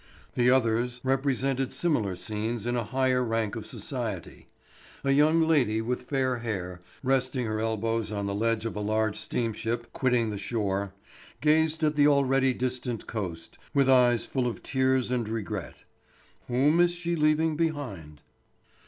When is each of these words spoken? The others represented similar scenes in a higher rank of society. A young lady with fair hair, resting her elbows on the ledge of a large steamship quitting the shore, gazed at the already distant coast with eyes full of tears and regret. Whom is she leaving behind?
The 0.33 0.49
others 0.49 0.99
represented 1.03 1.71
similar 1.71 2.15
scenes 2.15 2.65
in 2.65 2.75
a 2.75 2.85
higher 2.85 3.23
rank 3.23 3.55
of 3.55 3.67
society. 3.67 4.47
A 5.03 5.11
young 5.11 5.47
lady 5.47 5.79
with 5.79 6.09
fair 6.09 6.39
hair, 6.39 6.79
resting 7.03 7.45
her 7.45 7.59
elbows 7.59 8.11
on 8.11 8.25
the 8.25 8.33
ledge 8.33 8.65
of 8.65 8.75
a 8.75 8.79
large 8.79 9.15
steamship 9.15 9.93
quitting 9.93 10.31
the 10.31 10.39
shore, 10.39 10.95
gazed 11.39 11.83
at 11.83 11.95
the 11.95 12.07
already 12.07 12.51
distant 12.51 13.05
coast 13.05 13.59
with 13.75 13.87
eyes 13.87 14.25
full 14.25 14.47
of 14.47 14.63
tears 14.63 15.11
and 15.11 15.29
regret. 15.29 15.83
Whom 16.47 16.79
is 16.79 16.93
she 16.93 17.15
leaving 17.15 17.55
behind? 17.55 18.23